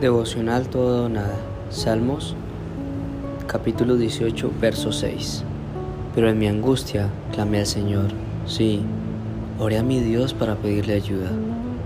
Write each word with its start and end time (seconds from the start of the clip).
Devocional 0.00 0.68
todo 0.68 1.06
o 1.06 1.08
nada. 1.08 1.36
Salmos 1.70 2.36
capítulo 3.46 3.96
18, 3.96 4.52
verso 4.60 4.92
6. 4.92 5.42
Pero 6.14 6.28
en 6.28 6.38
mi 6.38 6.46
angustia 6.46 7.08
clamé 7.32 7.60
al 7.60 7.66
Señor. 7.66 8.10
Sí, 8.46 8.82
oré 9.58 9.78
a 9.78 9.82
mi 9.82 10.00
Dios 10.00 10.34
para 10.34 10.56
pedirle 10.56 10.94
ayuda. 10.94 11.30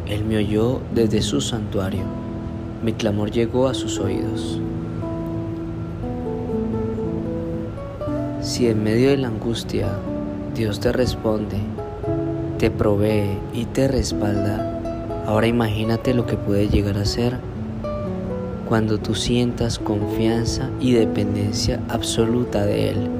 Él 0.06 0.24
me 0.24 0.38
oyó 0.38 0.80
desde 0.92 1.22
su 1.22 1.40
santuario. 1.40 2.02
Mi 2.82 2.94
clamor 2.94 3.30
llegó 3.30 3.68
a 3.68 3.74
sus 3.74 3.98
oídos. 4.00 4.60
Si 8.40 8.66
en 8.66 8.82
medio 8.82 9.10
de 9.10 9.18
la 9.18 9.28
angustia 9.28 9.88
Dios 10.56 10.80
te 10.80 10.90
responde, 10.92 11.58
te 12.58 12.70
provee 12.70 13.38
y 13.54 13.66
te 13.66 13.86
respalda, 13.86 14.79
ahora 15.26 15.46
imagínate 15.46 16.14
lo 16.14 16.26
que 16.26 16.36
puede 16.36 16.68
llegar 16.68 16.96
a 16.98 17.04
ser 17.04 17.38
cuando 18.68 18.98
tú 18.98 19.14
sientas 19.14 19.78
confianza 19.78 20.70
y 20.80 20.92
dependencia 20.92 21.80
absoluta 21.88 22.64
de 22.64 22.90
Él. 22.90 23.10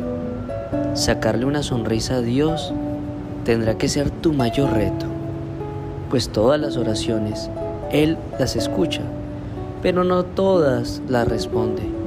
Sacarle 0.94 1.44
una 1.44 1.62
sonrisa 1.62 2.16
a 2.16 2.20
Dios 2.20 2.72
tendrá 3.44 3.76
que 3.76 3.88
ser 3.88 4.10
tu 4.10 4.32
mayor 4.32 4.72
reto, 4.72 5.06
pues 6.08 6.28
todas 6.28 6.60
las 6.60 6.76
oraciones 6.76 7.50
Él 7.90 8.16
las 8.38 8.56
escucha, 8.56 9.02
pero 9.82 10.04
no 10.04 10.24
todas 10.24 11.02
las 11.08 11.26
responde 11.26 12.00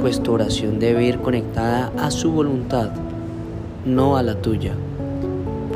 pues 0.00 0.22
tu 0.22 0.32
oración 0.32 0.78
debe 0.78 1.04
ir 1.04 1.18
conectada 1.18 1.92
a 1.98 2.10
su 2.10 2.32
voluntad, 2.32 2.90
no 3.84 4.16
a 4.16 4.22
la 4.22 4.34
tuya. 4.34 4.72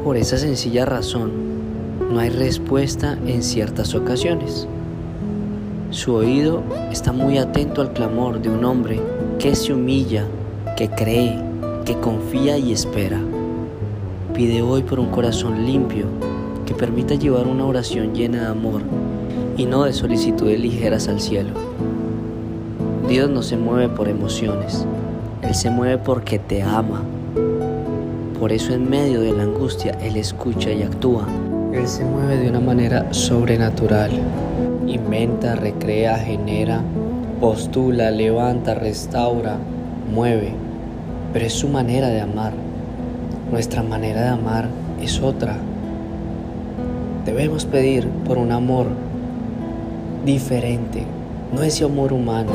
Por 0.02 0.16
esa 0.16 0.38
sencilla 0.38 0.84
razón, 0.84 1.30
no 2.00 2.20
hay 2.20 2.30
respuesta 2.30 3.18
en 3.26 3.42
ciertas 3.42 3.94
ocasiones. 3.94 4.66
Su 5.90 6.14
oído 6.14 6.62
está 6.90 7.12
muy 7.12 7.38
atento 7.38 7.80
al 7.80 7.92
clamor 7.92 8.40
de 8.40 8.50
un 8.50 8.64
hombre 8.64 9.00
que 9.38 9.54
se 9.54 9.72
humilla, 9.72 10.26
que 10.76 10.88
cree, 10.88 11.38
que 11.84 11.94
confía 11.94 12.58
y 12.58 12.72
espera. 12.72 13.20
Pide 14.34 14.62
hoy 14.62 14.82
por 14.82 15.00
un 15.00 15.10
corazón 15.10 15.64
limpio 15.64 16.06
que 16.66 16.74
permita 16.74 17.14
llevar 17.14 17.46
una 17.46 17.64
oración 17.64 18.14
llena 18.14 18.40
de 18.42 18.46
amor 18.48 18.82
y 19.56 19.64
no 19.64 19.84
de 19.84 19.92
solicitudes 19.92 20.60
ligeras 20.60 21.08
al 21.08 21.20
cielo. 21.20 21.50
Dios 23.08 23.30
no 23.30 23.42
se 23.42 23.56
mueve 23.56 23.88
por 23.88 24.08
emociones, 24.08 24.84
Él 25.42 25.54
se 25.54 25.70
mueve 25.70 25.98
porque 25.98 26.38
te 26.38 26.62
ama. 26.62 27.02
Por 28.38 28.52
eso 28.52 28.74
en 28.74 28.90
medio 28.90 29.20
de 29.20 29.32
la 29.32 29.44
angustia 29.44 29.92
Él 30.02 30.16
escucha 30.16 30.72
y 30.72 30.82
actúa. 30.82 31.26
Él 31.76 31.86
se 31.88 32.04
mueve 32.04 32.38
de 32.38 32.48
una 32.48 32.60
manera 32.60 33.12
sobrenatural. 33.12 34.10
Inventa, 34.86 35.56
recrea, 35.56 36.16
genera, 36.16 36.80
postula, 37.38 38.10
levanta, 38.10 38.74
restaura, 38.74 39.58
mueve. 40.10 40.54
Pero 41.34 41.44
es 41.44 41.52
su 41.52 41.68
manera 41.68 42.08
de 42.08 42.22
amar. 42.22 42.54
Nuestra 43.52 43.82
manera 43.82 44.22
de 44.22 44.28
amar 44.28 44.68
es 45.02 45.20
otra. 45.20 45.58
Debemos 47.26 47.66
pedir 47.66 48.08
por 48.26 48.38
un 48.38 48.52
amor 48.52 48.86
diferente, 50.24 51.04
no 51.54 51.62
ese 51.62 51.84
amor 51.84 52.14
humano, 52.14 52.52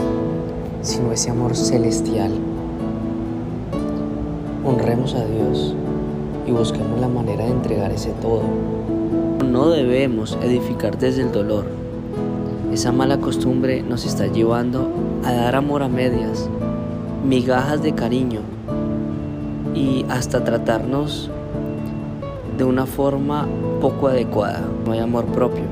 sino 0.82 1.12
ese 1.12 1.30
amor 1.30 1.56
celestial. 1.56 2.32
Honremos 4.66 5.14
a 5.14 5.26
Dios 5.26 5.76
y 6.46 6.52
busquemos 6.52 7.00
la 7.00 7.08
manera 7.08 7.46
de 7.46 7.52
entregar 7.52 7.92
ese 7.92 8.12
todo. 8.22 8.44
No 9.50 9.70
debemos 9.70 10.38
edificar 10.42 10.98
desde 10.98 11.24
el 11.24 11.32
dolor. 11.32 11.66
Esa 12.72 12.92
mala 12.92 13.18
costumbre 13.18 13.84
nos 13.84 14.06
está 14.06 14.28
llevando 14.28 14.88
a 15.26 15.34
dar 15.34 15.56
amor 15.56 15.84
a 15.84 15.90
medias, 15.90 16.50
migajas 17.26 17.84
de 17.84 17.94
cariño 17.94 18.42
y 19.76 20.06
hasta 20.10 20.44
tratarnos 20.44 21.30
de 22.58 22.64
una 22.64 22.86
forma 22.86 23.48
poco 23.82 24.08
adecuada. 24.08 24.64
No 24.86 24.94
hay 24.94 25.00
amor 25.00 25.26
propio. 25.26 25.64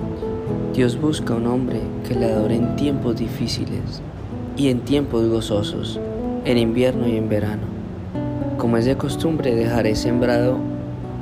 Dios 0.74 1.00
busca 1.00 1.34
un 1.34 1.48
hombre 1.48 1.82
que 2.08 2.16
le 2.16 2.32
adore 2.32 2.56
en 2.56 2.76
tiempos 2.76 3.18
difíciles 3.18 4.02
y 4.58 4.70
en 4.70 4.82
tiempos 4.82 5.28
gozosos, 5.28 6.00
en 6.46 6.58
invierno 6.58 7.08
y 7.08 7.16
en 7.16 7.30
verano. 7.30 7.79
Como 8.60 8.76
es 8.76 8.84
de 8.84 8.98
costumbre, 8.98 9.56
dejaré 9.56 9.96
sembrado 9.96 10.58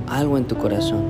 algo 0.09 0.40
en 0.40 0.46
tu 0.46 0.58
corazón. 0.58 1.03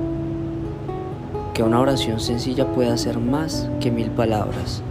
Que 1.54 1.62
una 1.62 1.80
oración 1.80 2.20
sencilla 2.20 2.66
pueda 2.66 2.98
ser 2.98 3.18
más 3.18 3.66
que 3.80 3.90
mil 3.90 4.10
palabras. 4.10 4.82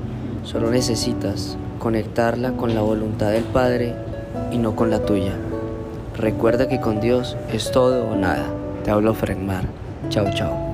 Solo 0.44 0.72
necesitas 0.72 1.56
conectarla 1.78 2.53
con 2.53 2.74
la 2.74 2.81
voluntad 2.81 3.30
del 3.30 3.44
Padre 3.44 3.94
y 4.52 4.58
no 4.58 4.76
con 4.76 4.90
la 4.90 5.06
tuya. 5.06 5.34
Recuerda 6.18 6.68
que 6.68 6.80
con 6.80 7.00
Dios 7.00 7.38
es 7.53 7.72
todo 7.72 8.09
o 8.09 8.16
nada. 8.16 8.47
Te 8.84 8.90
hablo 8.90 9.14
Fregmar. 9.14 9.66
Chao, 10.09 10.26
chao. 10.34 10.66